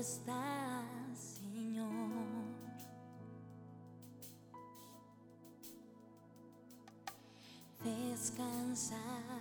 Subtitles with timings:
[0.00, 1.90] estás, Señor.
[7.84, 9.39] Descansar.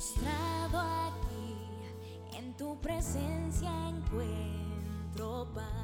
[0.00, 5.79] postrado aquí, en tu presencia encuentro paz.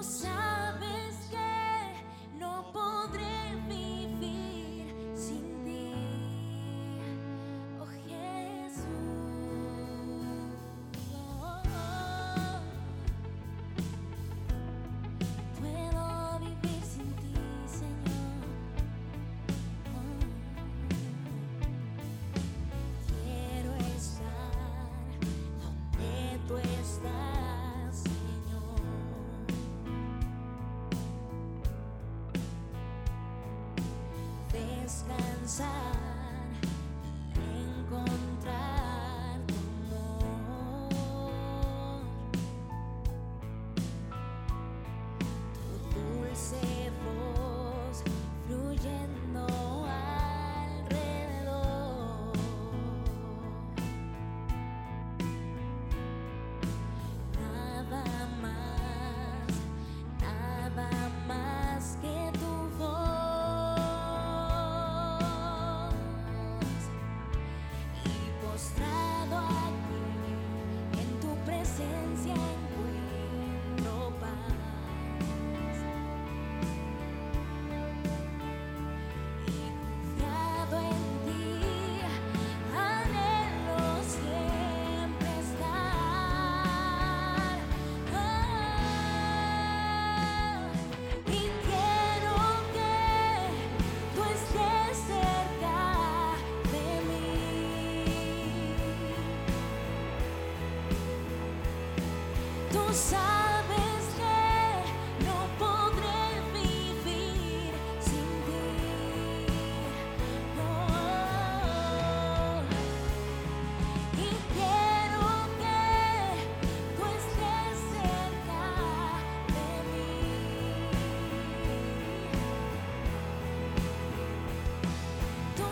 [0.00, 0.29] no sound.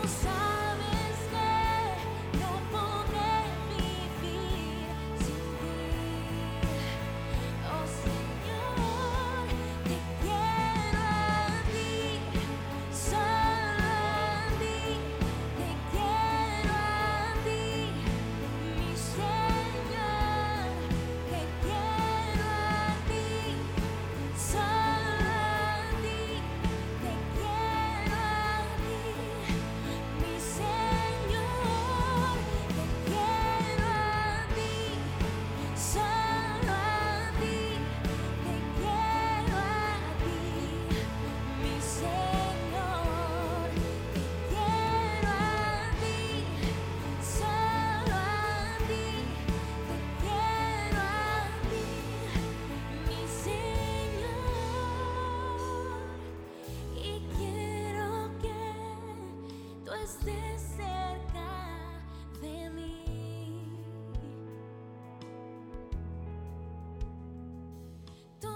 [0.09, 0.48] sorry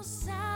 [0.03, 0.52] so.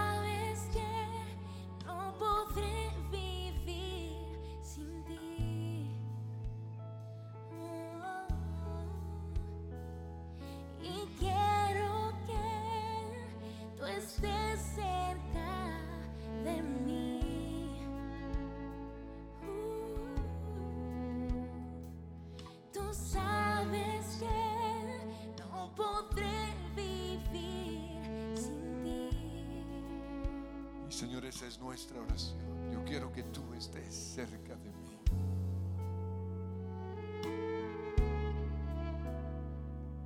[30.97, 32.39] Señor, esa es nuestra oración.
[32.73, 34.97] Yo quiero que tú estés cerca de mí.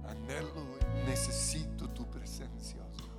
[0.06, 3.10] Anhelo y necesito tu presencia, oh Dios.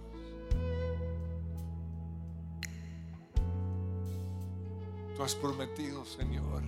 [5.17, 6.63] Tú has prometido, Señor,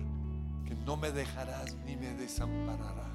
[0.65, 3.05] que no me dejarás ni me desampararás.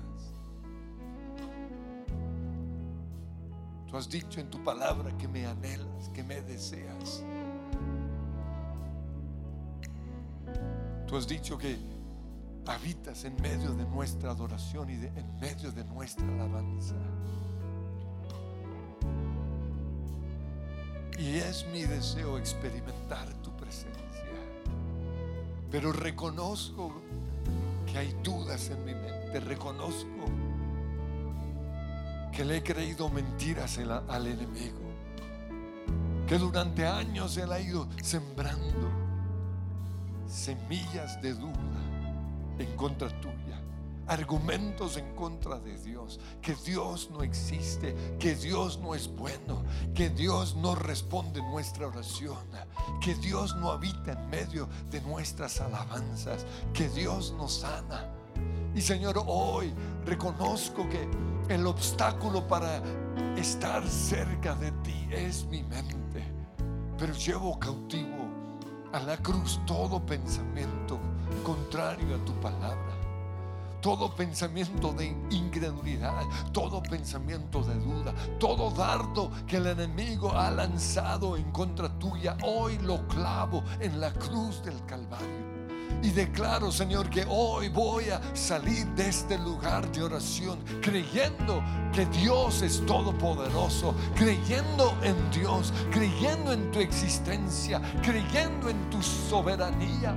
[3.88, 7.24] Tú has dicho en tu palabra que me anhelas, que me deseas.
[11.10, 11.76] Tú has dicho que
[12.66, 16.94] habitas en medio de nuestra adoración y en medio de nuestra alabanza.
[21.18, 24.24] Y es mi deseo experimentar tu presencia.
[25.68, 26.92] Pero reconozco
[27.90, 29.40] que hay dudas en mi mente.
[29.40, 30.26] Reconozco
[32.30, 34.78] que le he creído mentiras al enemigo.
[36.28, 38.99] Que durante años él ha ido sembrando
[40.30, 41.80] semillas de duda
[42.58, 43.60] en contra tuya,
[44.06, 50.08] argumentos en contra de Dios, que Dios no existe, que Dios no es bueno, que
[50.08, 52.38] Dios no responde nuestra oración,
[53.00, 58.08] que Dios no habita en medio de nuestras alabanzas, que Dios nos sana.
[58.74, 59.72] Y Señor, hoy
[60.06, 61.08] reconozco que
[61.52, 62.80] el obstáculo para
[63.36, 66.24] estar cerca de ti es mi mente,
[66.96, 68.19] pero llevo cautivo
[68.92, 70.98] a la cruz todo pensamiento
[71.44, 72.96] contrario a tu palabra.
[73.80, 76.22] Todo pensamiento de incredulidad,
[76.52, 82.78] todo pensamiento de duda, todo dardo que el enemigo ha lanzado en contra tuya, hoy
[82.78, 85.49] lo clavo en la cruz del Calvario.
[86.02, 91.62] Y declaro, Señor, que hoy voy a salir de este lugar de oración creyendo
[91.92, 100.16] que Dios es todopoderoso, creyendo en Dios, creyendo en tu existencia, creyendo en tu soberanía.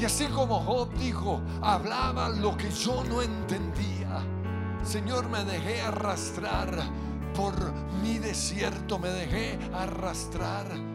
[0.00, 4.22] Y así como Job dijo, hablaba lo que yo no entendía.
[4.82, 6.70] Señor, me dejé arrastrar
[7.34, 7.54] por
[8.02, 10.87] mi desierto, me dejé arrastrar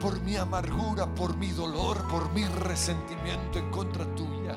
[0.00, 4.56] por mi amargura, por mi dolor, por mi resentimiento en contra tuya.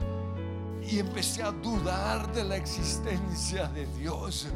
[0.81, 4.47] Y empecé a dudar de la existencia de Dios.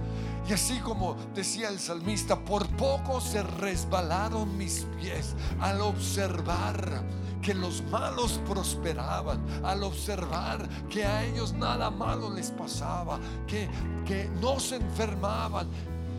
[0.49, 7.03] Y así como decía el salmista, por poco se resbalaron mis pies al observar
[7.41, 13.69] que los malos prosperaban, al observar que a ellos nada malo les pasaba, que,
[14.05, 15.67] que no se enfermaban.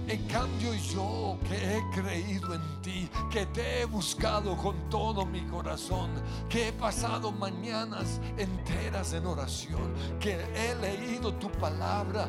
[0.07, 5.41] En cambio yo que he creído en ti, que te he buscado con todo mi
[5.47, 6.11] corazón,
[6.49, 12.29] que he pasado mañanas enteras en oración, que he leído tu palabra,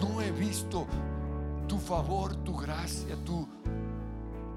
[0.00, 0.86] no he visto
[1.66, 3.48] tu favor, tu gracia, tu,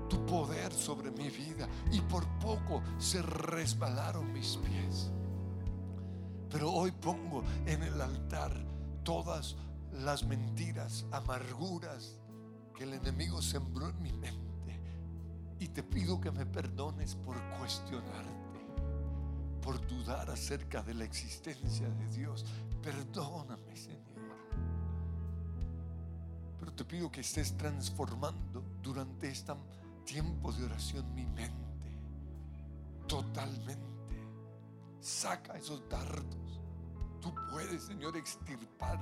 [0.08, 5.10] tu poder sobre mi vida y por poco se resbalaron mis pies.
[6.51, 8.53] Pero hoy pongo en el altar
[9.03, 9.56] todas
[10.04, 12.20] las mentiras, amarguras
[12.75, 14.82] que el enemigo sembró en mi mente.
[15.60, 18.60] Y te pido que me perdones por cuestionarte,
[19.62, 22.46] por dudar acerca de la existencia de Dios.
[22.82, 24.02] Perdóname, Señor.
[26.60, 29.54] Pero te pido que estés transformando durante este
[30.04, 31.56] tiempo de oración mi mente.
[33.08, 33.86] Totalmente.
[35.00, 36.60] Saca esos dardos.
[37.22, 39.00] Tú puedes, Señor, extirpar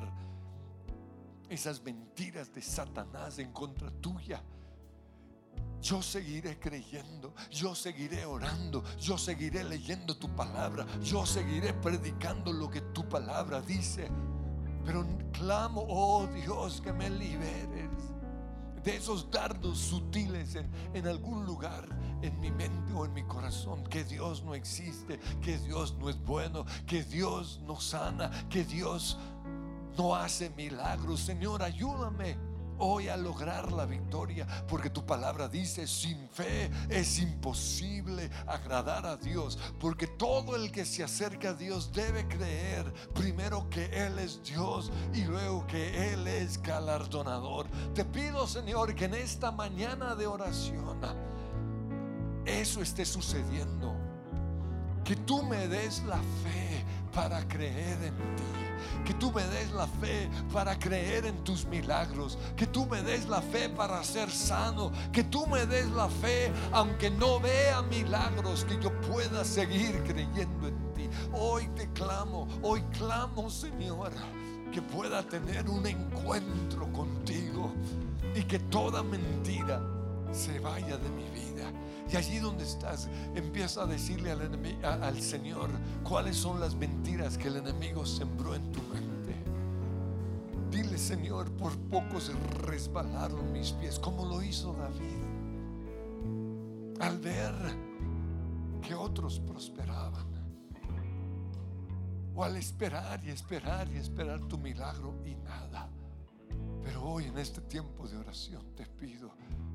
[1.49, 4.41] esas mentiras de Satanás en contra tuya.
[5.81, 12.69] Yo seguiré creyendo, yo seguiré orando, yo seguiré leyendo tu palabra, yo seguiré predicando lo
[12.69, 14.09] que tu palabra dice.
[14.85, 17.89] Pero clamo, oh Dios, que me liberes
[18.81, 21.87] de esos dardos sutiles en, en algún lugar
[22.21, 26.17] en mi mente o en mi corazón, que Dios no existe, que Dios no es
[26.23, 29.17] bueno, que Dios no sana, que Dios
[29.97, 31.21] no hace milagros.
[31.21, 32.37] Señor, ayúdame
[32.79, 39.15] hoy a lograr la victoria, porque tu palabra dice, sin fe es imposible agradar a
[39.15, 44.43] Dios, porque todo el que se acerca a Dios debe creer primero que Él es
[44.43, 47.67] Dios y luego que Él es galardonador.
[47.93, 50.83] Te pido, Señor, que en esta mañana de oración
[52.45, 53.95] eso esté sucediendo.
[55.03, 56.83] Que tú me des la fe
[57.13, 58.72] para creer en ti.
[59.05, 62.37] Que tú me des la fe para creer en tus milagros.
[62.55, 64.91] Que tú me des la fe para ser sano.
[65.11, 70.67] Que tú me des la fe, aunque no vea milagros, que yo pueda seguir creyendo
[70.67, 71.09] en ti.
[71.33, 74.11] Hoy te clamo, hoy clamo, Señor,
[74.71, 77.73] que pueda tener un encuentro contigo
[78.35, 79.81] y que toda mentira
[80.31, 81.71] se vaya de mi vida.
[82.11, 85.69] Y allí donde estás, empieza a decirle al, enemi- a- al Señor
[86.03, 89.35] cuáles son las mentiras que el enemigo sembró en tu mente.
[90.69, 92.33] Dile, Señor, por poco se
[92.65, 95.23] resbalaron mis pies, como lo hizo David.
[96.99, 97.53] Al ver
[98.81, 100.31] que otros prosperaban.
[102.35, 105.87] O al esperar y esperar y esperar tu milagro y nada.
[106.83, 109.29] Pero hoy en este tiempo de oración te pido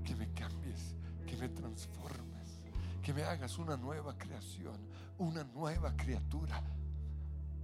[0.05, 0.97] que me cambies,
[1.29, 2.61] que me transformes,
[3.03, 4.77] que me hagas una nueva creación,
[5.19, 6.63] una nueva criatura.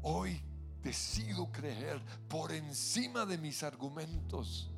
[0.02, 0.40] Hoy
[0.83, 4.71] decido creer por encima de mis argumentos.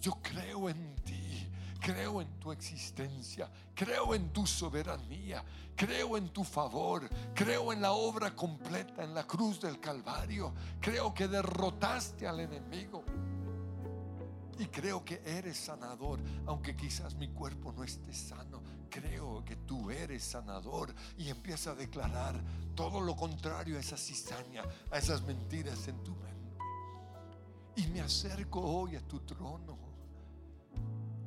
[0.00, 1.46] Yo creo en ti,
[1.78, 5.44] creo en tu existencia, creo en tu soberanía,
[5.76, 11.12] creo en tu favor, creo en la obra completa en la cruz del Calvario, creo
[11.12, 13.04] que derrotaste al enemigo.
[14.58, 18.62] Y creo que eres sanador, aunque quizás mi cuerpo no esté sano.
[18.90, 22.40] Creo que tú eres sanador y empieza a declarar
[22.74, 26.58] todo lo contrario a esa cizaña, a esas mentiras en tu mente.
[27.76, 29.78] Y me acerco hoy a tu trono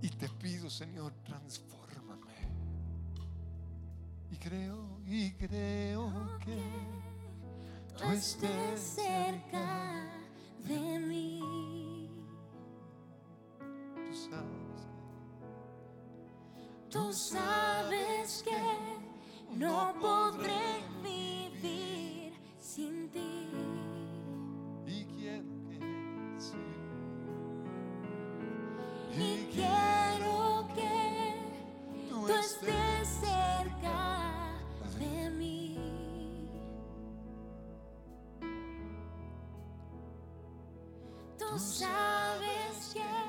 [0.01, 2.33] y te pido, Señor, transfórmame.
[4.29, 6.61] Y creo, y creo que
[7.97, 10.09] Tú estés cerca
[10.67, 11.84] de mí.
[14.15, 14.55] Sabes
[16.89, 23.49] Tú sabes que no podré vivir sin ti.
[24.87, 25.79] y quiero que
[26.37, 26.55] sí.
[29.17, 31.35] Y quiero que
[32.09, 34.53] tú estés cerca
[34.99, 35.77] de mí.
[41.37, 43.24] Tú sabes que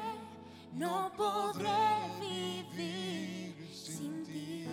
[0.77, 1.71] no podré
[2.21, 4.67] vivir sin ti.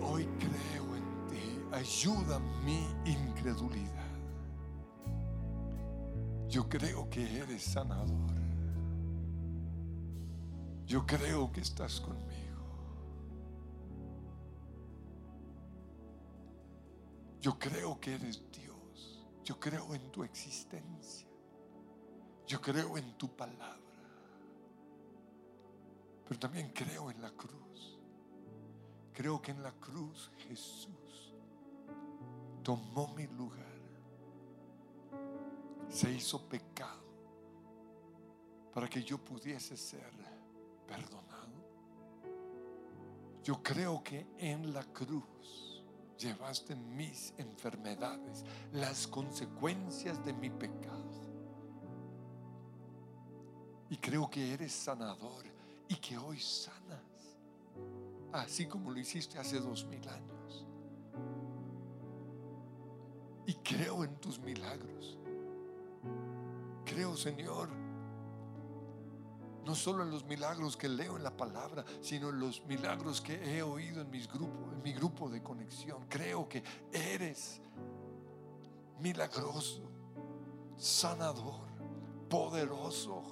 [0.00, 1.58] Hoy creo en ti.
[1.72, 4.02] Ayuda mi incredulidad.
[6.48, 8.42] Yo creo que eres sanador.
[10.86, 12.42] Yo creo que estás conmigo.
[17.40, 19.26] Yo creo que eres Dios.
[19.44, 21.26] Yo creo en tu existencia.
[22.46, 23.78] Yo creo en tu palabra.
[26.28, 27.61] Pero también creo en la cruz.
[29.12, 31.34] Creo que en la cruz Jesús
[32.62, 33.60] tomó mi lugar.
[35.88, 37.02] Se hizo pecado
[38.72, 40.10] para que yo pudiese ser
[40.86, 41.52] perdonado.
[43.44, 45.84] Yo creo que en la cruz
[46.16, 51.02] llevaste mis enfermedades, las consecuencias de mi pecado.
[53.90, 55.44] Y creo que eres sanador
[55.88, 57.11] y que hoy sanas
[58.32, 60.66] así como lo hiciste hace dos mil años.
[63.46, 65.18] Y creo en tus milagros.
[66.84, 67.68] Creo, Señor,
[69.64, 73.56] no solo en los milagros que leo en la palabra, sino en los milagros que
[73.56, 76.06] he oído en mis grupos, en mi grupo de conexión.
[76.08, 76.62] Creo que
[76.92, 77.60] eres
[79.00, 79.82] milagroso,
[80.76, 81.68] sanador,
[82.28, 83.22] poderoso.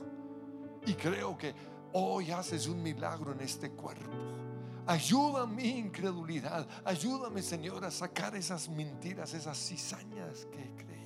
[0.86, 1.54] Y creo que
[1.92, 4.49] hoy haces un milagro en este cuerpo.
[4.86, 6.66] Ayuda mi incredulidad.
[6.84, 11.00] Ayúdame, Señor, a sacar esas mentiras, esas cizañas que he creído.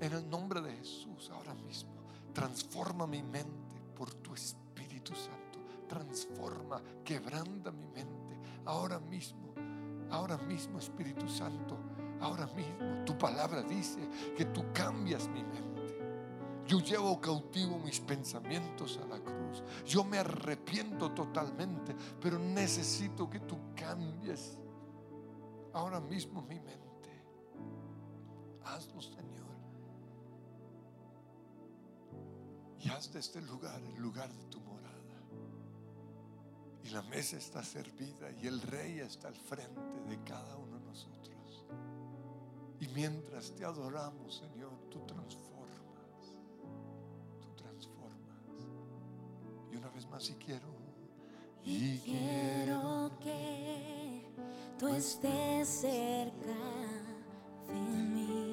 [0.00, 1.90] En el nombre de Jesús, ahora mismo,
[2.32, 5.58] transforma mi mente por tu Espíritu Santo.
[5.88, 8.38] Transforma, quebranta mi mente.
[8.64, 9.54] Ahora mismo,
[10.10, 11.76] ahora mismo, Espíritu Santo.
[12.20, 14.00] Ahora mismo, tu palabra dice
[14.36, 15.68] que tú cambias mi mente.
[16.66, 19.37] Yo llevo cautivo mis pensamientos a la cruz.
[19.84, 24.58] Yo me arrepiento totalmente, pero necesito que tú cambies
[25.72, 26.88] ahora mismo mi mente.
[28.64, 29.28] Hazlo, Señor.
[32.80, 34.78] Y haz de este lugar el lugar de tu morada.
[36.84, 40.84] Y la mesa está servida y el rey está al frente de cada uno de
[40.84, 41.66] nosotros.
[42.80, 45.57] Y mientras te adoramos, Señor, tú transformas.
[49.78, 50.66] Una vez más, si quiero.
[51.64, 54.24] Y quiero que
[54.78, 56.56] tú estés cerca
[57.68, 58.47] de mí.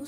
[0.00, 0.06] Tú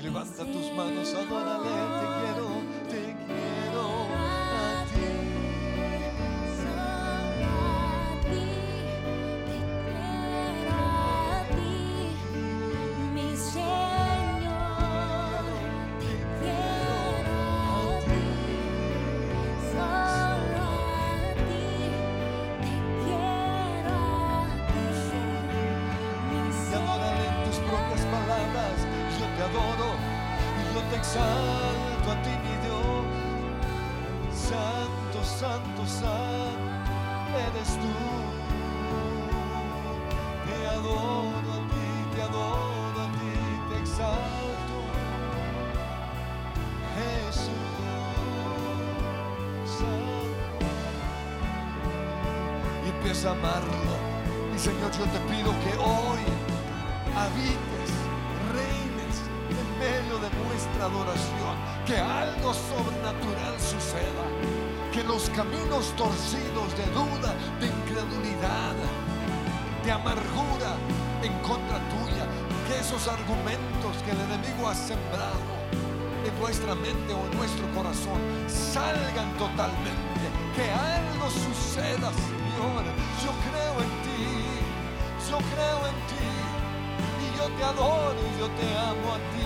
[0.00, 1.68] Y levanta tus manos, adórale.
[2.00, 2.39] Te quiero,
[37.68, 37.92] tú.
[40.46, 43.34] Te adoro a ti, te adoro a ti,
[43.68, 44.76] te exalto.
[46.96, 47.50] Jesús,
[52.84, 53.94] y empieza a amarlo.
[54.54, 56.22] Y Señor, yo te pido que hoy
[57.16, 57.90] habites,
[58.52, 59.16] reines
[59.50, 61.54] en medio de nuestra adoración,
[61.86, 64.24] que algo sobrenatural suceda,
[64.92, 68.74] que los caminos torcidos de duda, de incredulidad,
[69.84, 70.74] de amargura
[71.22, 72.26] en contra tuya,
[72.66, 75.60] que esos argumentos que el enemigo ha sembrado
[76.26, 80.26] en nuestra mente o en nuestro corazón salgan totalmente,
[80.56, 82.82] que algo suceda, Señor.
[83.22, 84.26] Yo creo en ti,
[85.30, 86.30] yo creo en ti,
[87.22, 89.39] y yo te adoro, y yo te amo a ti,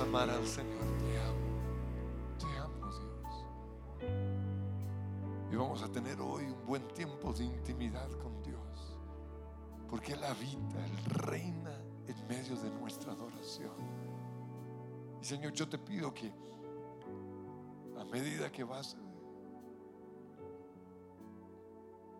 [0.00, 0.80] A amar al Señor.
[1.00, 2.38] Te amo.
[2.38, 3.44] Te amo, Dios.
[5.52, 8.96] Y vamos a tener hoy un buen tiempo de intimidad con Dios.
[9.90, 13.74] Porque Él habita, Él reina en medio de nuestra adoración.
[15.20, 16.32] Y Señor, yo te pido que
[17.98, 18.96] a medida que vas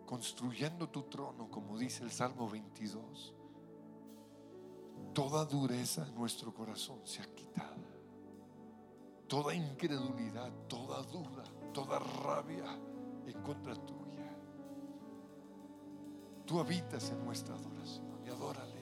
[0.05, 3.33] construyendo tu trono, como dice el Salmo 22,
[5.13, 7.75] toda dureza en nuestro corazón sea quitada.
[9.27, 12.65] Toda incredulidad, toda duda, toda rabia
[13.25, 14.37] en contra tuya.
[16.45, 18.72] Tú habitas en nuestra adoración y adórale,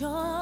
[0.00, 0.33] yo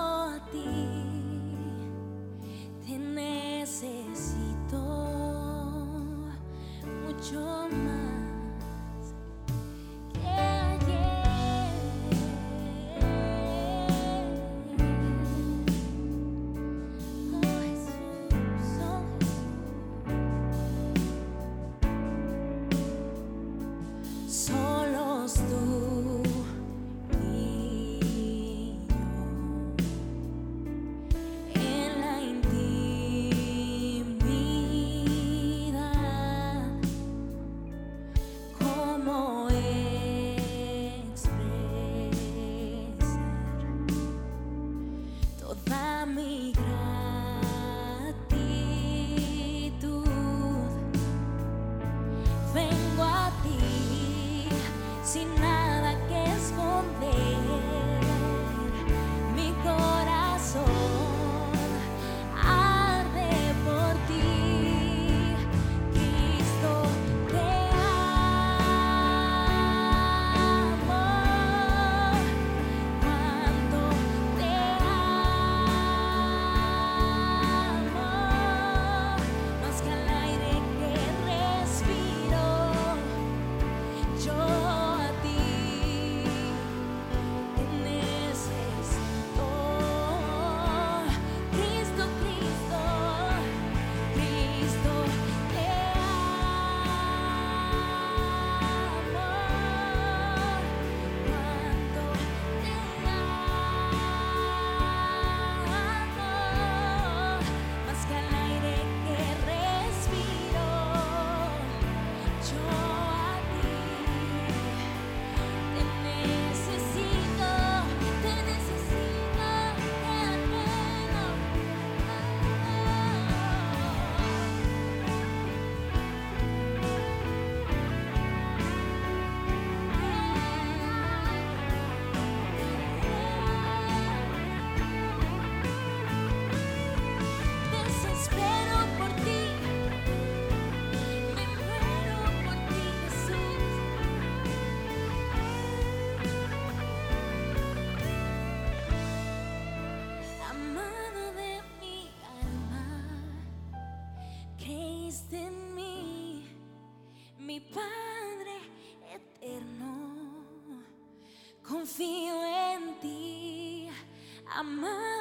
[164.56, 165.11] amado de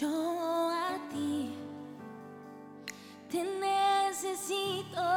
[0.00, 1.50] yo a ti
[3.28, 5.07] te necesito.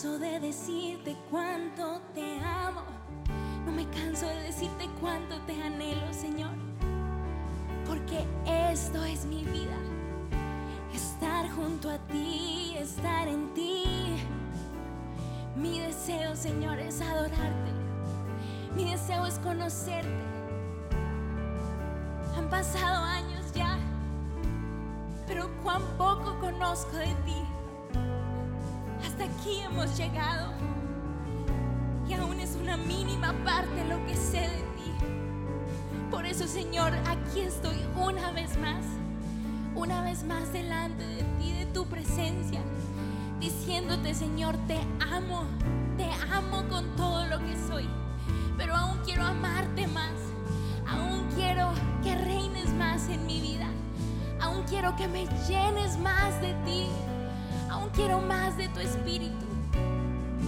[0.00, 2.82] Canso de decirte cuánto te amo.
[3.66, 6.52] No me canso de decirte cuánto te anhelo, Señor.
[7.84, 9.76] Porque esto es mi vida.
[10.94, 13.86] Estar junto a ti, estar en ti.
[15.56, 17.72] Mi deseo, Señor, es adorarte.
[18.76, 20.24] Mi deseo es conocerte.
[22.36, 23.76] Han pasado años ya,
[25.26, 27.47] pero cuán poco conozco de ti.
[29.18, 30.52] Hasta aquí hemos llegado.
[32.08, 34.92] Y aún es una mínima parte lo que sé de ti.
[36.08, 38.84] Por eso, Señor, aquí estoy una vez más.
[39.74, 42.60] Una vez más delante de ti, de tu presencia.
[43.40, 44.78] Diciéndote, Señor, te
[45.12, 45.46] amo.
[45.96, 47.88] Te amo con todo lo que soy.
[48.56, 50.14] Pero aún quiero amarte más.
[50.86, 51.72] Aún quiero
[52.04, 53.66] que reines más en mi vida.
[54.40, 56.86] Aún quiero que me llenes más de ti.
[57.98, 59.44] Quiero más de tu espíritu.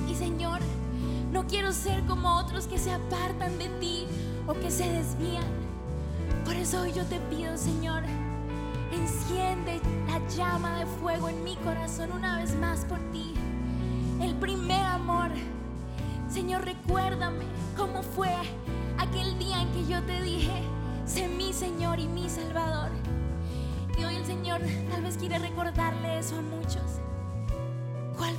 [0.08, 0.60] Y Señor,
[1.32, 4.06] no quiero ser como otros que se apartan de ti
[4.46, 5.42] o que se desvían.
[6.44, 8.04] Por eso hoy yo te pido, Señor,
[8.92, 13.34] enciende la llama de fuego en mi corazón una vez más por ti.
[14.22, 15.30] El primer amor.
[16.28, 18.30] Señor, recuérdame cómo fue
[18.96, 20.62] aquel día en que yo te dije,
[21.04, 22.92] sé mi Señor y mi Salvador.
[23.98, 27.00] Y hoy el Señor tal vez quiere recordarle eso a muchos.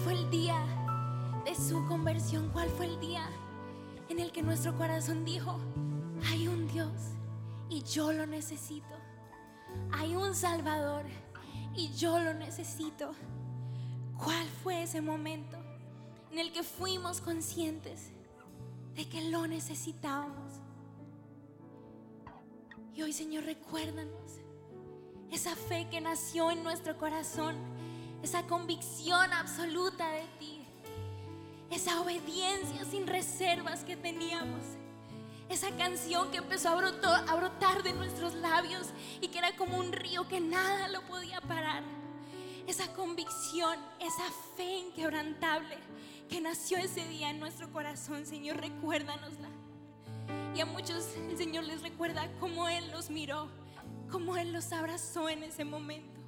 [0.02, 2.50] ¿Cuál fue el día de su conversión?
[2.50, 3.30] ¿Cuál fue el día
[4.10, 5.60] en el que nuestro corazón dijo,
[6.28, 6.92] hay un Dios
[7.70, 8.96] y yo lo necesito?
[9.92, 11.04] Hay un Salvador
[11.76, 13.12] y yo lo necesito.
[14.18, 15.58] ¿Cuál fue ese momento
[16.32, 18.10] en el que fuimos conscientes
[18.96, 20.54] de que lo necesitábamos?
[22.96, 24.40] Y hoy, Señor, recuérdanos
[25.32, 27.56] esa fe que nació en nuestro corazón,
[28.24, 30.62] esa convicción absoluta de ti,
[31.70, 34.62] esa obediencia sin reservas que teníamos,
[35.50, 39.92] esa canción que empezó a a brotar de nuestros labios y que era como un
[39.92, 41.84] río que nada lo podía parar.
[42.68, 44.24] Esa convicción, esa
[44.56, 45.78] fe inquebrantable
[46.30, 49.50] que nació ese día en nuestro corazón, Señor, recuérdanosla.
[50.56, 53.50] Y a muchos el Señor les recuerda cómo Él los miró,
[54.10, 56.21] cómo Él los abrazó en ese momento.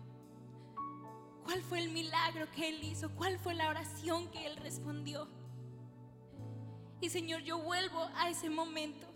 [1.44, 3.10] ¿Cuál fue el milagro que Él hizo?
[3.16, 5.28] ¿Cuál fue la oración que Él respondió?
[7.02, 9.08] Y Señor, yo vuelvo a ese momento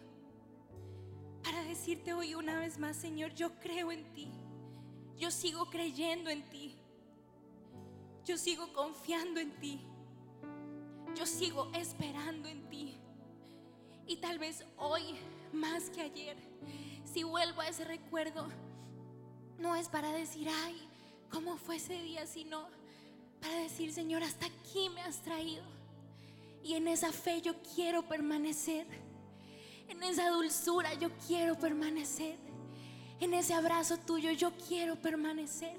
[1.43, 4.29] para decirte hoy una vez más, Señor, yo creo en ti.
[5.17, 6.75] Yo sigo creyendo en ti.
[8.25, 9.79] Yo sigo confiando en ti.
[11.15, 12.97] Yo sigo esperando en ti.
[14.05, 15.15] Y tal vez hoy,
[15.53, 16.37] más que ayer,
[17.05, 18.47] si vuelvo a ese recuerdo,
[19.57, 20.86] no es para decir, ay,
[21.29, 22.25] ¿cómo fue ese día?
[22.25, 22.67] Sino
[23.41, 25.63] para decir, Señor, hasta aquí me has traído.
[26.63, 28.87] Y en esa fe yo quiero permanecer.
[29.87, 32.37] En esa dulzura yo quiero permanecer.
[33.19, 35.75] En ese abrazo tuyo yo quiero permanecer.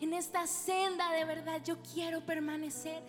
[0.00, 3.02] En esta senda de verdad yo quiero permanecer.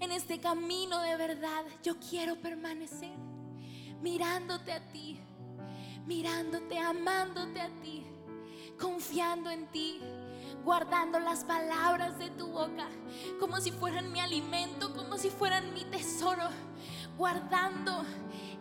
[0.00, 3.12] En este camino de verdad yo quiero permanecer.
[4.00, 5.18] Mirándote a ti.
[6.06, 8.04] Mirándote, amándote a ti.
[8.80, 10.00] Confiando en ti
[10.64, 12.86] guardando las palabras de tu boca
[13.40, 16.48] como si fueran mi alimento, como si fueran mi tesoro,
[17.16, 18.04] guardando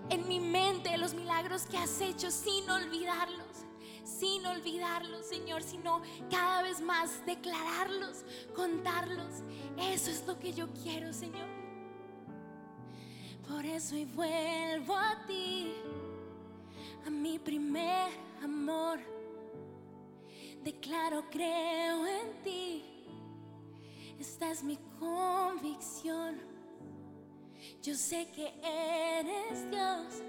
[0.09, 3.65] en mi mente los milagros que has hecho sin olvidarlos,
[4.03, 9.43] sin olvidarlos, Señor, sino cada vez más declararlos, contarlos.
[9.77, 11.47] Eso es lo que yo quiero, Señor.
[13.47, 15.73] Por eso hoy vuelvo a ti,
[17.05, 18.09] a mi primer
[18.43, 19.20] amor.
[20.63, 22.83] Declaro, creo en ti.
[24.19, 26.39] Esta es mi convicción.
[27.81, 30.21] Yo sé que eres Dios,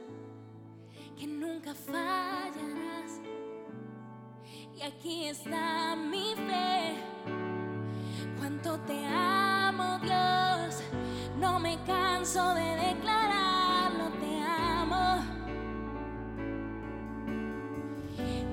[1.18, 3.20] que nunca fallarás.
[4.74, 6.96] Y aquí está mi fe.
[8.38, 10.82] Cuánto te amo, Dios.
[11.38, 13.51] No me canso de declararlo,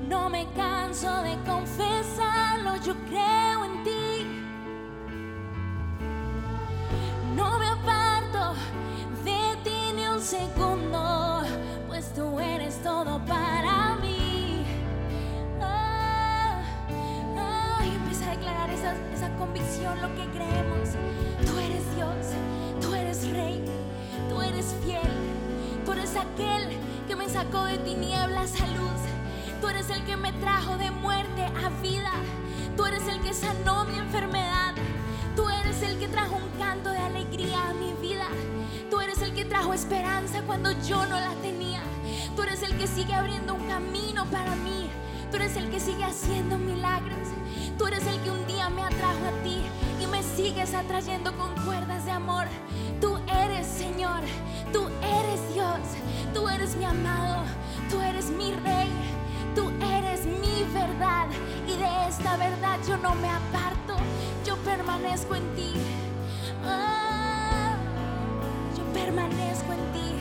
[0.09, 4.25] No me canso de confesarlo, yo creo en ti.
[7.35, 8.55] No me aparto
[9.23, 11.43] de ti ni un segundo,
[11.87, 14.65] pues tú eres todo para mí.
[15.61, 16.59] Ah,
[17.85, 20.89] y empieza a declarar esa, esa convicción, lo que creemos.
[21.45, 22.33] Tú eres Dios,
[22.81, 23.63] tú eres Rey,
[24.27, 25.11] tú eres fiel,
[25.85, 29.18] tú eres aquel que me sacó de tinieblas a luz.
[29.61, 32.11] Tú eres el que me trajo de muerte a vida.
[32.77, 34.73] Tú eres el que sanó mi enfermedad.
[35.35, 38.27] Tú eres el que trajo un canto de alegría a mi vida.
[38.89, 41.81] Tú eres el que trajo esperanza cuando yo no la tenía.
[42.35, 44.89] Tú eres el que sigue abriendo un camino para mí.
[45.29, 47.27] Tú eres el que sigue haciendo milagros.
[47.77, 49.61] Tú eres el que un día me atrajo a ti
[50.01, 52.45] y me sigues atrayendo con cuerdas de amor.
[52.99, 54.21] Tú eres Señor,
[54.73, 55.79] tú eres Dios,
[56.33, 57.43] tú eres mi amado,
[57.89, 58.89] tú eres mi rey,
[59.55, 61.27] tú eres mi verdad
[61.67, 63.95] y de esta verdad yo no me aparto,
[64.45, 65.73] yo permanezco en ti.
[66.65, 67.75] Ah,
[68.77, 70.13] yo permanezco en ti.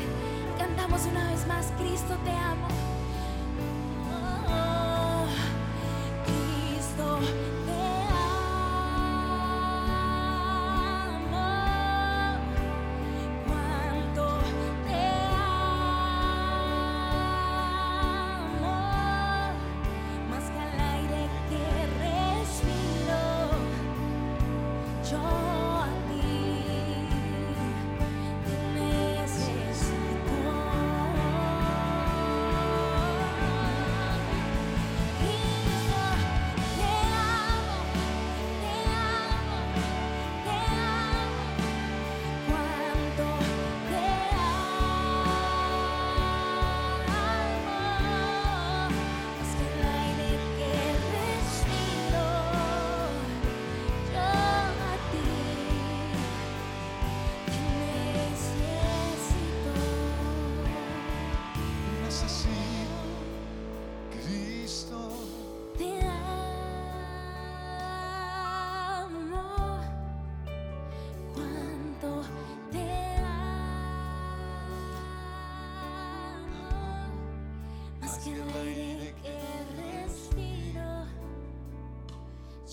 [0.58, 2.68] Cantamos una vez más, Cristo te amo.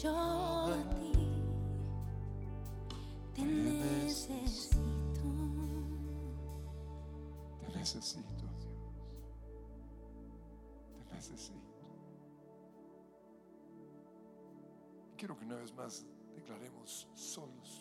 [0.06, 1.12] Yo a ti
[3.34, 4.78] te necesito.
[7.60, 8.68] Te necesito, Dios.
[11.10, 11.56] Te necesito.
[15.18, 16.06] Quiero que una vez más
[16.36, 17.75] declaremos solos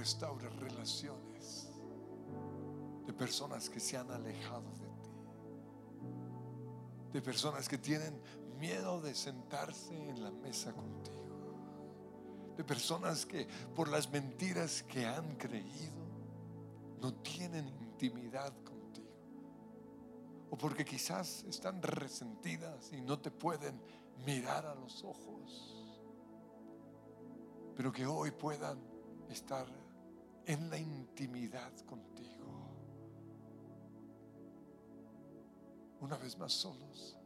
[0.00, 1.68] Restaura relaciones
[3.06, 5.10] de personas que se han alejado de ti.
[7.12, 8.18] De personas que tienen
[8.58, 12.54] miedo de sentarse en la mesa contigo.
[12.56, 13.46] De personas que
[13.76, 16.08] por las mentiras que han creído
[17.02, 19.12] no tienen intimidad contigo.
[20.48, 23.78] O porque quizás están resentidas y no te pueden
[24.24, 25.76] mirar a los ojos.
[27.76, 28.78] Pero que hoy puedan
[29.28, 29.79] estar
[30.46, 32.70] en la intimidad contigo.
[36.00, 37.16] Una vez más solos.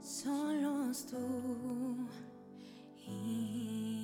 [0.00, 2.08] Solos tú
[2.96, 4.01] y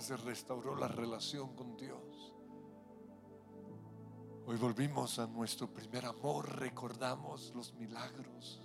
[0.00, 2.32] se restauró la relación con Dios.
[4.46, 8.62] Hoy volvimos a nuestro primer amor, recordamos los milagros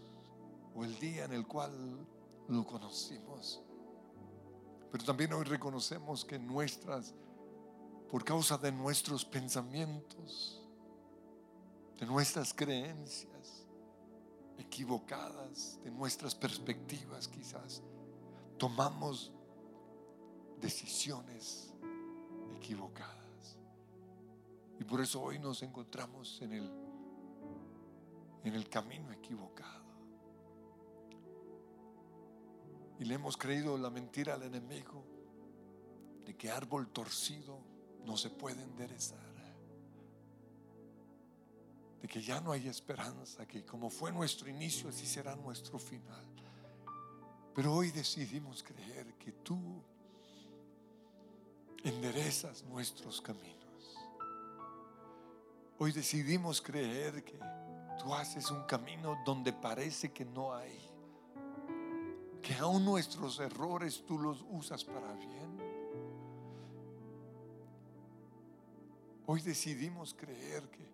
[0.74, 2.08] o el día en el cual
[2.48, 3.62] lo conocimos.
[4.92, 7.14] Pero también hoy reconocemos que nuestras,
[8.10, 10.64] por causa de nuestros pensamientos,
[12.00, 13.66] de nuestras creencias
[14.58, 17.84] equivocadas, de nuestras perspectivas quizás,
[18.58, 19.32] tomamos
[20.62, 21.74] decisiones
[22.56, 23.58] equivocadas.
[24.80, 26.72] Y por eso hoy nos encontramos en el,
[28.44, 29.86] en el camino equivocado.
[33.00, 35.04] Y le hemos creído la mentira al enemigo
[36.26, 37.60] de que árbol torcido
[38.06, 39.28] no se puede enderezar.
[42.02, 46.26] De que ya no hay esperanza, que como fue nuestro inicio, así será nuestro final.
[47.56, 49.82] Pero hoy decidimos creer que tú
[51.84, 53.58] enderezas nuestros caminos.
[55.80, 57.40] Hoy decidimos creer que
[58.00, 60.80] tú haces un camino donde parece que no hay.
[62.42, 65.58] Que aún nuestros errores tú los usas para bien.
[69.28, 70.88] Hoy decidimos creer que,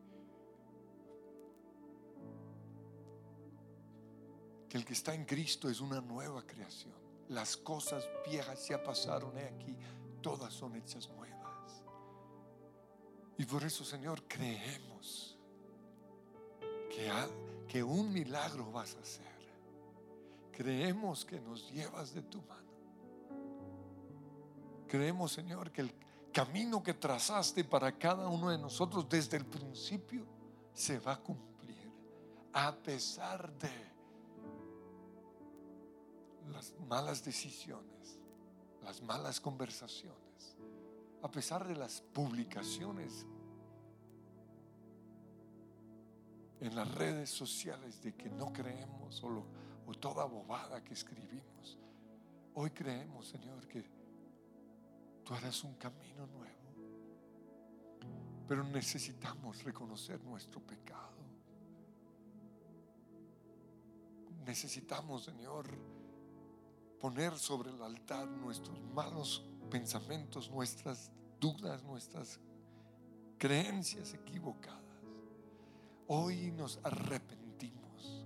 [4.67, 6.95] que el que está en Cristo es una nueva creación.
[7.29, 9.77] Las cosas viejas ya pasaron aquí,
[10.23, 11.83] todas son hechas nuevas.
[13.37, 15.37] Y por eso, Señor, creemos
[17.67, 19.33] que, un milagro vas a hacer.
[20.51, 22.61] Creemos que nos llevas de tu mano.
[24.87, 25.93] Creemos, Señor, que el
[26.31, 30.25] camino que trazaste para cada uno de nosotros desde el principio
[30.71, 31.91] se va a cumplir.
[32.53, 33.71] A pesar de
[36.51, 38.19] las malas decisiones,
[38.83, 40.23] las malas conversaciones
[41.23, 43.25] a pesar de las publicaciones
[46.59, 49.45] en las redes sociales de que no creemos o,
[49.99, 51.77] toda bobada que escribimos,
[52.55, 53.85] hoy creemos, Señor, que
[55.23, 56.53] tú harás un camino nuevo.
[58.45, 61.13] Pero necesitamos reconocer nuestro pecado.
[64.45, 65.67] Necesitamos, Señor,
[67.03, 72.39] poner sobre el altar nuestros malos pensamientos, nuestras dudas, nuestras
[73.37, 74.79] creencias equivocadas.
[76.07, 78.25] Hoy nos arrepentimos.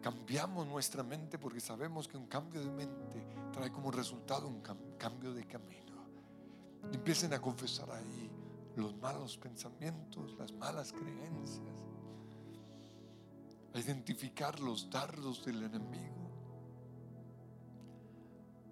[0.00, 4.62] Cambiamos nuestra mente porque sabemos que un cambio de mente trae como resultado un
[4.96, 6.06] cambio de camino.
[6.92, 8.30] empiecen a confesar ahí
[8.76, 11.82] los malos pensamientos, las malas creencias,
[13.74, 16.23] a identificar los dardos del enemigo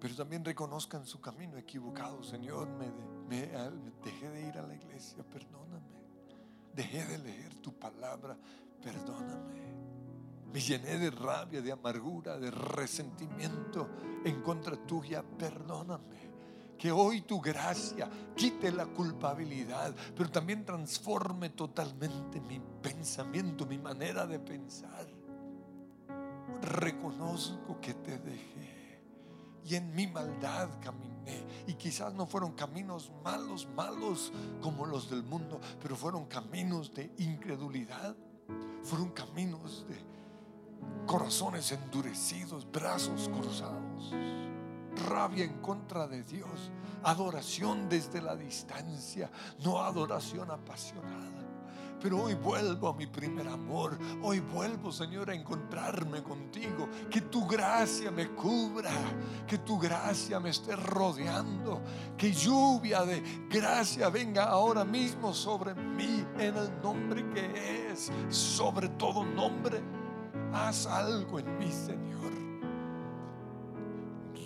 [0.03, 2.21] pero también reconozcan su camino equivocado.
[2.23, 3.47] Señor, me,
[4.03, 5.95] dejé de ir a la iglesia, perdóname.
[6.73, 8.37] Dejé de leer tu palabra,
[8.81, 9.63] perdóname.
[10.51, 13.91] Me llené de rabia, de amargura, de resentimiento
[14.25, 16.33] en contra tuya, perdóname.
[16.77, 24.27] Que hoy tu gracia quite la culpabilidad, pero también transforme totalmente mi pensamiento, mi manera
[24.27, 25.07] de pensar.
[26.61, 28.72] Reconozco que te dejé
[29.65, 31.45] y en mi maldad caminé.
[31.67, 37.11] Y quizás no fueron caminos malos, malos como los del mundo, pero fueron caminos de
[37.17, 38.15] incredulidad,
[38.83, 39.95] fueron caminos de
[41.05, 44.13] corazones endurecidos, brazos cruzados,
[45.09, 46.71] rabia en contra de Dios,
[47.03, 49.31] adoración desde la distancia,
[49.63, 51.52] no adoración apasionada.
[52.03, 53.97] Pero hoy vuelvo a mi primer amor.
[54.21, 56.89] Hoy vuelvo, Señor, a encontrarme contigo.
[57.09, 58.91] Que tu gracia me cubra.
[59.47, 61.81] Que tu gracia me esté rodeando.
[62.17, 68.89] Que lluvia de gracia venga ahora mismo sobre mí en el nombre que es sobre
[68.89, 69.81] todo nombre.
[70.51, 72.33] Haz algo en mí, Señor.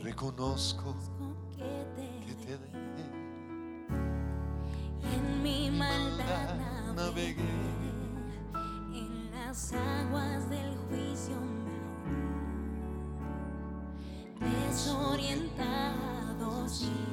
[0.03, 0.95] Reconozco
[1.57, 2.77] que te dejé
[5.01, 6.66] en mi maldad
[6.97, 7.45] navegué
[8.91, 11.35] en las aguas del juicio
[14.39, 17.05] desorientado sin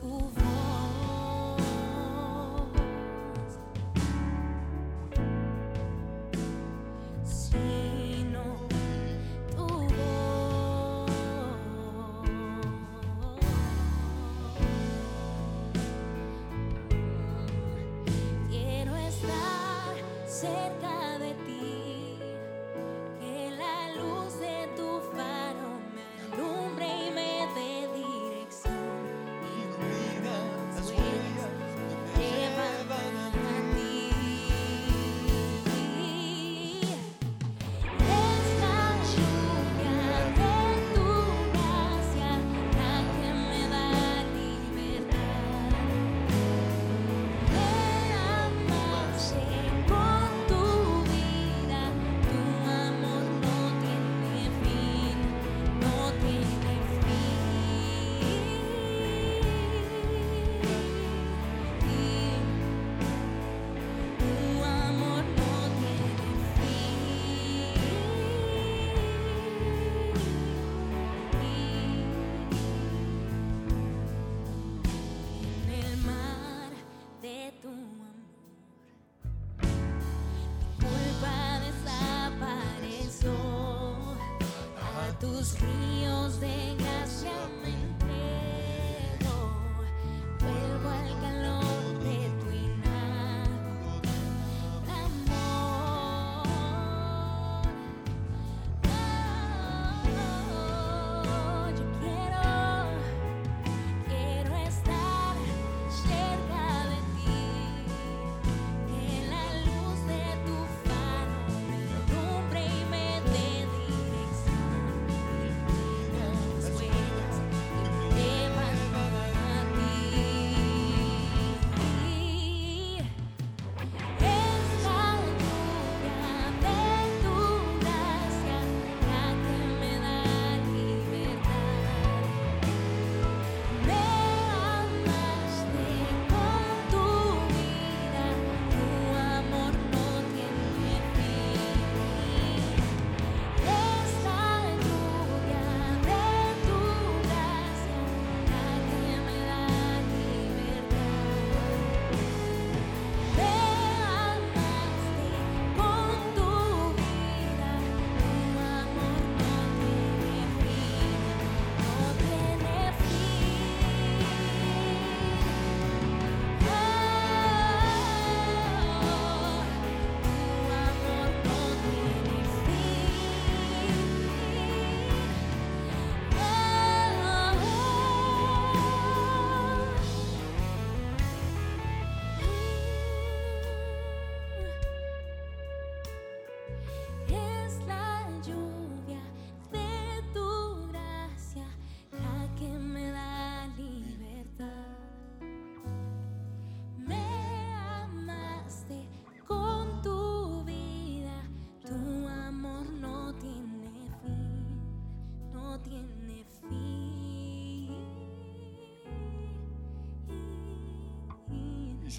[0.00, 0.63] tu voz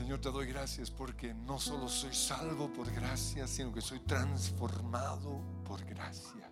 [0.05, 5.41] Señor, te doy gracias porque no solo soy salvo por gracia, sino que soy transformado
[5.65, 6.47] por gracia.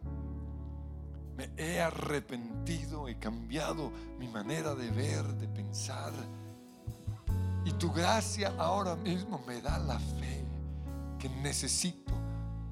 [1.37, 6.11] Me he arrepentido, he cambiado mi manera de ver, de pensar.
[7.63, 10.43] Y tu gracia ahora mismo me da la fe
[11.19, 12.11] que necesito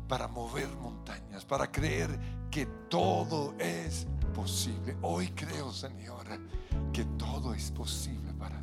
[0.07, 2.09] para mover montañas, para creer
[2.49, 4.97] que todo es posible.
[5.03, 6.25] Hoy creo, Señor,
[6.91, 8.60] que todo es posible para.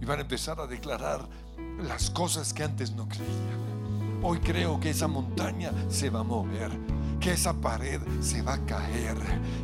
[0.00, 1.26] Y van a empezar a declarar
[1.82, 4.20] las cosas que antes no creían.
[4.22, 6.70] Hoy creo que esa montaña se va a mover
[7.20, 9.16] que esa pared se va a caer,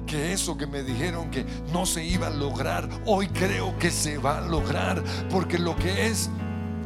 [0.07, 4.18] que eso que me dijeron que no se iba a lograr, hoy creo que se
[4.18, 6.28] va a lograr, porque lo que es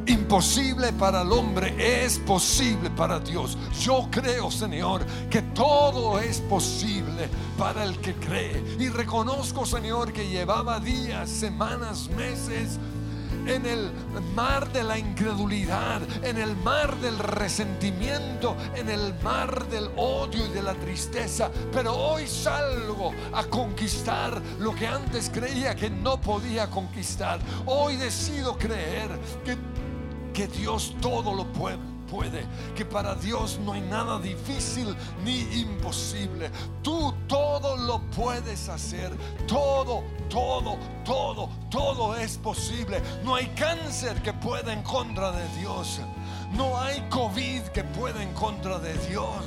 [0.07, 3.59] imposible para el hombre es posible para Dios.
[3.81, 7.29] Yo creo, Señor, que todo es posible
[7.59, 8.77] para el que cree.
[8.79, 12.79] Y reconozco, Señor, que llevaba días, semanas, meses
[13.51, 13.91] en el
[14.35, 20.51] mar de la incredulidad, en el mar del resentimiento, en el mar del odio y
[20.51, 21.51] de la tristeza.
[21.73, 27.41] Pero hoy salgo a conquistar lo que antes creía que no podía conquistar.
[27.67, 29.57] Hoy decido creer que,
[30.33, 32.45] que Dios todo lo puede puede,
[32.75, 36.51] que para Dios no hay nada difícil ni imposible.
[36.83, 39.13] Tú todo lo puedes hacer,
[39.47, 43.01] todo, todo, todo, todo es posible.
[43.25, 46.01] No hay cáncer que pueda en contra de Dios.
[46.53, 49.45] No hay COVID que pueda en contra de Dios.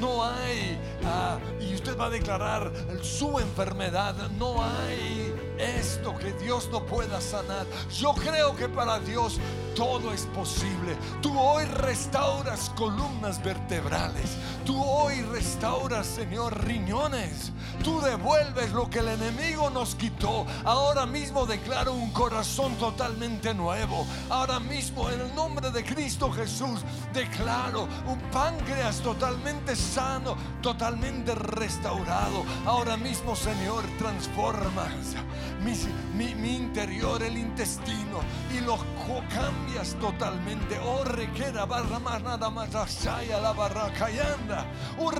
[0.00, 2.70] No hay, ah, y usted va a declarar
[3.02, 7.66] su enfermedad, no hay esto que Dios no pueda sanar.
[7.90, 9.40] Yo creo que para Dios
[9.74, 10.96] todo es posible.
[11.22, 14.36] Tú hoy restauras columnas vertebrales.
[14.64, 17.52] Tú hoy restauras, Señor, riñones.
[17.82, 20.46] Tú devuelves lo que el enemigo nos quitó.
[20.64, 24.06] Ahora mismo declaro un corazón totalmente nuevo.
[24.28, 26.80] Ahora mismo, en el nombre de Cristo Jesús,
[27.12, 32.44] declaro un páncreas totalmente sano, totalmente restaurado.
[32.66, 35.16] Ahora mismo, Señor, transformas
[36.14, 38.20] mi, mi, interior, el intestino,
[38.56, 38.78] y lo
[39.58, 40.78] cambias totalmente.
[40.84, 42.74] Oh, requera barra más nada más
[43.40, 44.66] la barra cayanda.
[44.98, 45.10] Oh,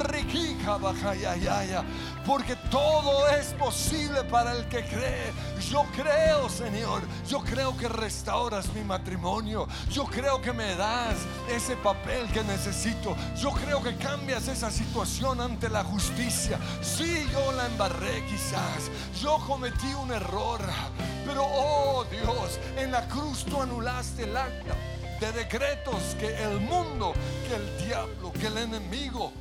[2.28, 5.32] porque todo es posible para el que cree.
[5.70, 7.00] Yo creo, Señor.
[7.26, 9.66] Yo creo que restauras mi matrimonio.
[9.90, 11.16] Yo creo que me das
[11.50, 13.16] ese papel que necesito.
[13.34, 16.58] Yo creo que cambias esa situación ante la justicia.
[16.82, 18.90] Sí, yo la embarré quizás.
[19.22, 20.60] Yo cometí un error
[21.26, 24.74] pero, oh Dios, en la cruz tú anulaste el acta
[25.20, 27.12] de decretos que el mundo,
[27.46, 29.32] que el diablo, que el enemigo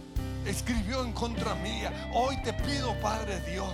[0.47, 2.09] escribió en contra mía.
[2.13, 3.69] Hoy te pido, Padre Dios,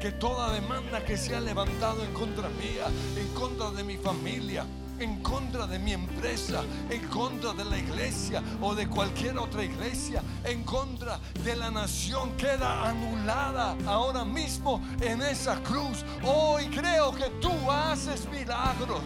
[0.00, 2.86] que toda demanda que se ha levantado en contra mía,
[3.16, 4.64] en contra de mi familia,
[5.00, 10.22] en contra de mi empresa, en contra de la iglesia o de cualquier otra iglesia,
[10.44, 16.04] en contra de la nación, queda anulada ahora mismo en esa cruz.
[16.22, 19.02] Hoy creo que tú haces milagros.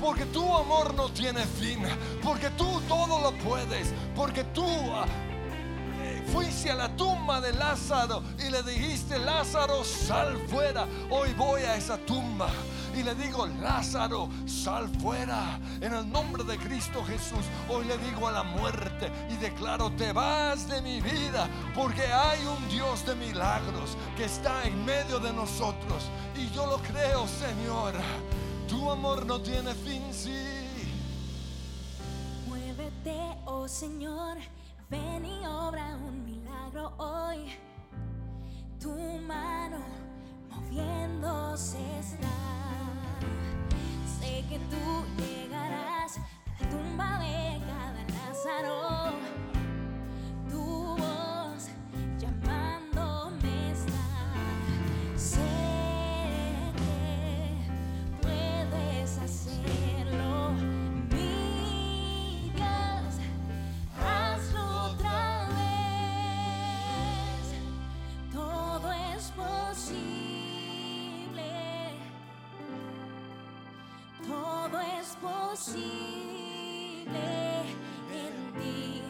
[0.00, 1.80] Porque tu amor no tiene fin.
[2.22, 3.92] Porque tú todo lo puedes.
[4.14, 4.64] Porque tú
[6.32, 10.86] fuiste a la tumba de Lázaro y le dijiste, Lázaro, sal fuera.
[11.10, 12.48] Hoy voy a esa tumba
[12.98, 15.60] y le digo, Lázaro, sal fuera.
[15.80, 20.12] En el nombre de Cristo Jesús, hoy le digo a la muerte y declaro, te
[20.12, 25.32] vas de mi vida, porque hay un Dios de milagros que está en medio de
[25.32, 26.04] nosotros.
[26.36, 27.94] Y yo lo creo, Señor.
[28.68, 30.58] Tu amor no tiene fin, sí.
[32.48, 34.38] Muévete, oh Señor,
[34.90, 37.50] ven y obra un milagro hoy.
[38.80, 38.90] Tu
[39.26, 39.78] mano
[40.50, 42.28] moviéndose está
[44.20, 49.12] sé que tú llegarás a la tumba de cada Lázaro.
[50.50, 50.62] Tu
[50.96, 51.27] voz
[75.20, 77.08] posible
[78.12, 79.02] en ti.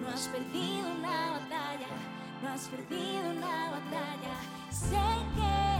[0.00, 1.88] No has perdido una batalla,
[2.42, 4.34] no has perdido una batalla.
[4.70, 5.06] Sé
[5.36, 5.75] que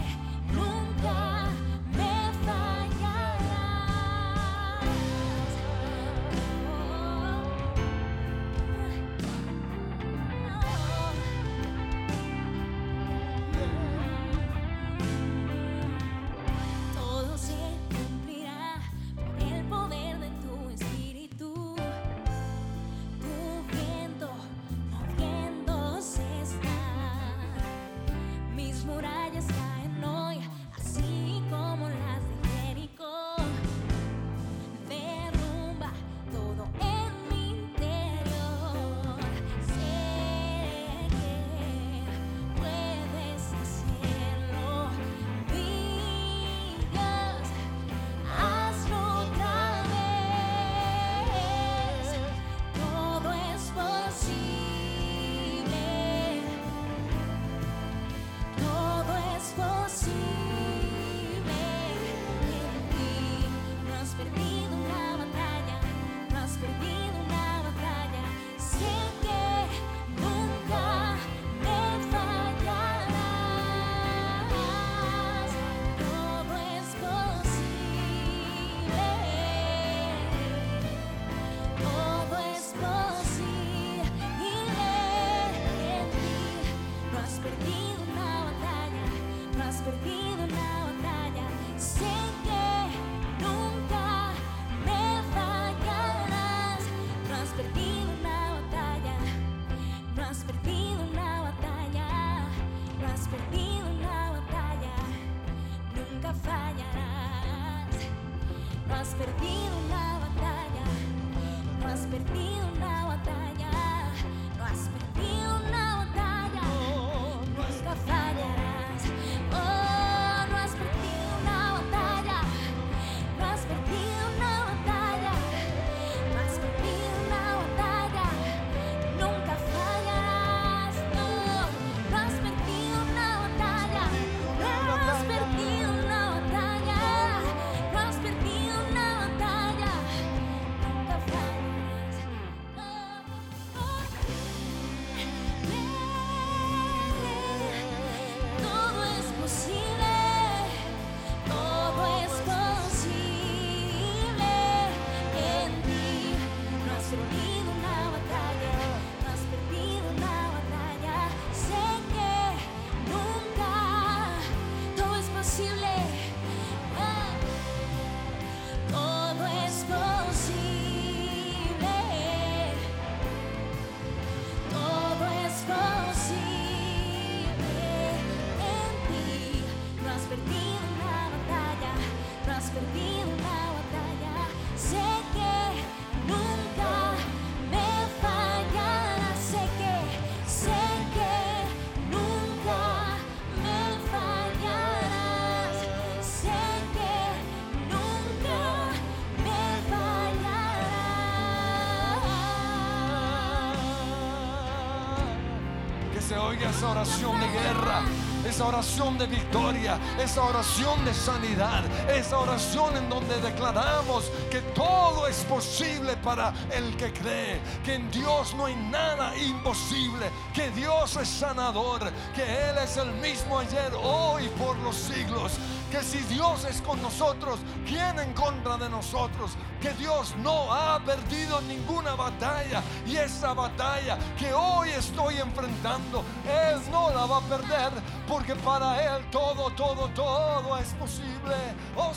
[206.77, 208.03] esa oración de guerra,
[208.47, 215.25] esa oración de victoria, esa oración de sanidad, esa oración en donde declaramos que todo
[215.25, 221.17] es posible para el que cree, que en Dios no hay nada imposible, que Dios
[221.17, 225.53] es sanador, que Él es el mismo ayer, hoy por los siglos,
[225.89, 229.57] que si Dios es con nosotros, ¿quién en contra de nosotros?
[229.93, 237.09] Dios no ha perdido ninguna batalla y esa batalla que hoy estoy enfrentando, Él no
[237.09, 237.91] la va a perder
[238.27, 241.55] porque para Él todo, todo, todo es posible.
[241.95, 242.13] Oh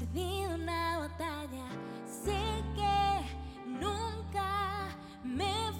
[0.00, 1.66] perdido una batalla.
[2.06, 2.40] Sé
[2.74, 4.88] que nunca
[5.24, 5.70] me.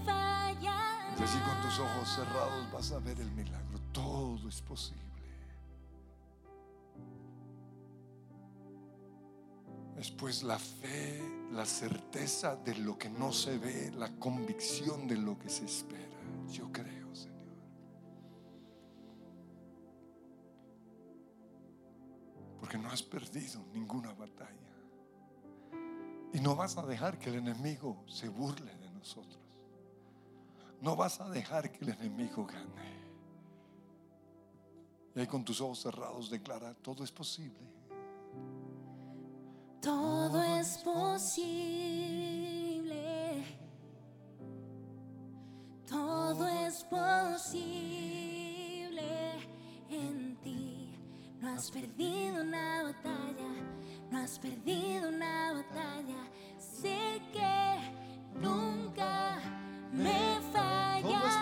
[1.19, 3.79] Y así con tus ojos cerrados vas a ver el milagro.
[3.93, 5.03] Todo es posible.
[9.97, 11.21] Después la fe,
[11.53, 16.09] la certeza de lo que no se ve, la convicción de lo que se espera.
[16.51, 17.00] Yo creo,
[22.61, 24.55] Porque no has perdido ninguna batalla.
[26.33, 29.41] Y no vas a dejar que el enemigo se burle de nosotros.
[30.81, 33.01] No vas a dejar que el enemigo gane.
[35.15, 37.59] Y ahí con tus ojos cerrados declara, todo es posible.
[39.81, 42.21] Todo es posible.
[45.87, 48.00] Todo es posible
[51.61, 53.53] has perdido una batalla.
[54.11, 56.25] No has perdido una batalla.
[56.59, 57.77] Sé que
[58.41, 59.39] nunca
[59.93, 61.37] me fallarás.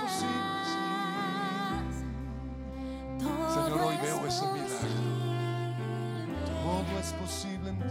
[3.54, 4.88] Señor, hoy veo ese milagro.
[6.64, 7.86] Todo es posible posible en ti.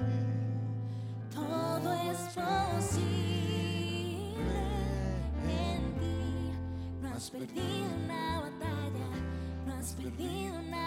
[1.34, 2.98] Todo es posible
[5.48, 6.52] en ti.
[7.02, 9.10] No has perdido una batalla,
[9.66, 10.87] no has perdido una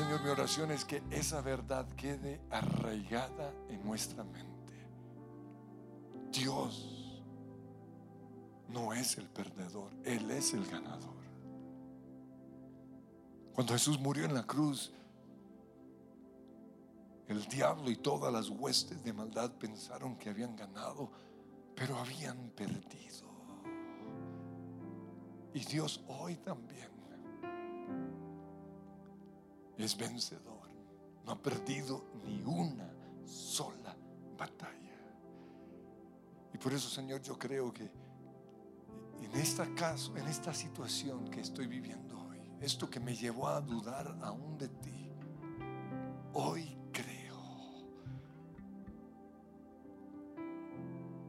[0.00, 4.72] Señor, mi oración es que esa verdad quede arraigada en nuestra mente.
[6.32, 7.22] Dios
[8.68, 11.20] no es el perdedor, Él es el ganador.
[13.52, 14.90] Cuando Jesús murió en la cruz,
[17.28, 21.12] el diablo y todas las huestes de maldad pensaron que habían ganado,
[21.74, 23.28] pero habían perdido.
[25.52, 27.00] Y Dios hoy también
[29.84, 30.70] es vencedor.
[31.24, 32.92] No ha perdido ni una
[33.24, 33.96] sola
[34.36, 34.98] batalla.
[36.52, 37.90] Y por eso, Señor, yo creo que
[39.22, 43.60] en este caso, en esta situación que estoy viviendo hoy, esto que me llevó a
[43.60, 45.10] dudar aún de ti,
[46.32, 47.38] hoy creo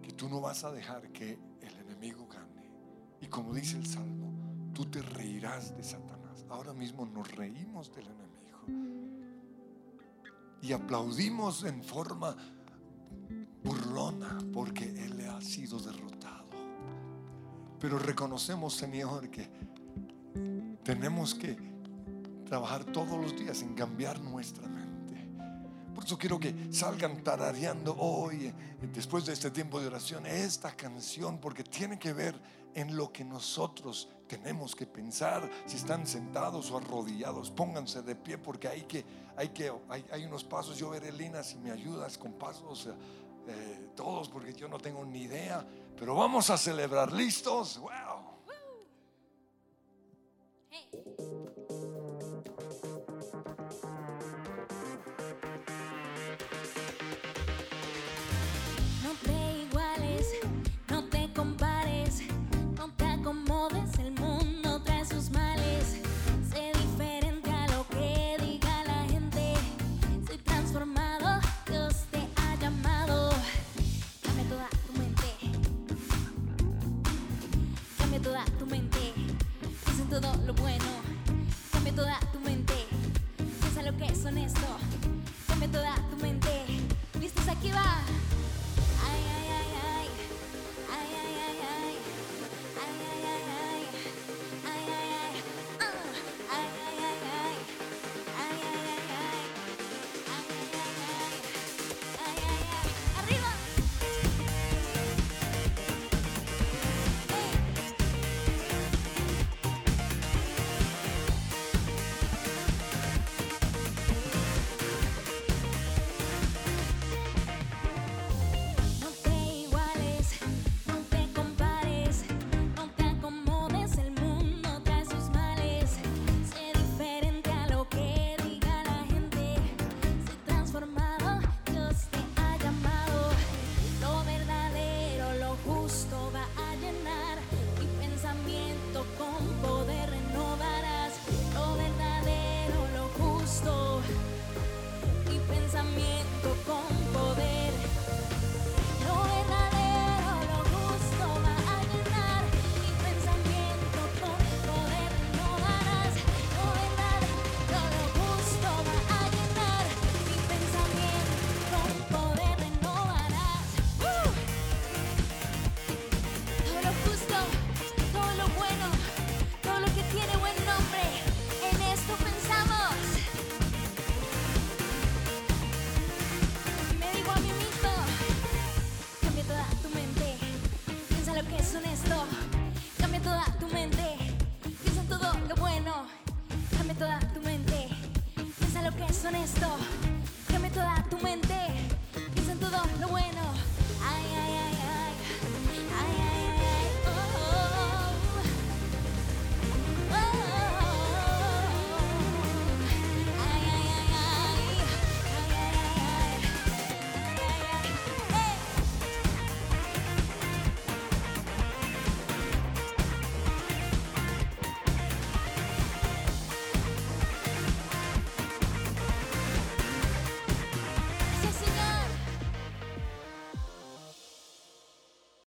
[0.02, 2.72] que tú no vas a dejar que el enemigo gane.
[3.20, 4.32] Y como dice el Salmo,
[4.74, 6.46] tú te reirás de Satanás.
[6.50, 8.31] Ahora mismo nos reímos del enemigo.
[10.62, 12.36] Y aplaudimos en forma
[13.64, 16.50] burlona porque Él ha sido derrotado.
[17.80, 19.50] Pero reconocemos, Señor, que
[20.84, 21.58] tenemos que
[22.46, 25.28] trabajar todos los días en cambiar nuestra mente.
[25.96, 28.54] Por eso quiero que salgan tarareando hoy, eh,
[28.94, 32.40] después de este tiempo de oración, esta canción, porque tiene que ver
[32.74, 35.50] en lo que nosotros tenemos que pensar.
[35.66, 39.04] Si están sentados o arrodillados, pónganse de pie, porque hay que,
[39.36, 40.78] hay que, hay, unos pasos.
[40.78, 42.88] Yo veré, Lina, si me ayudas con pasos.
[42.88, 42.94] eh,
[43.48, 45.66] eh, todos porque yo no tengo ni idea,
[45.98, 47.12] pero vamos a celebrar.
[47.12, 47.80] ¿Listos?
[47.80, 48.11] ¡Wow!